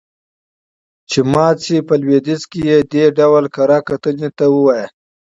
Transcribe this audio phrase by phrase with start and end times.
[1.09, 1.77] چې مات شي.
[1.87, 4.85] په لويديځ کې يې دې ډول کره کتنې ته ووايه.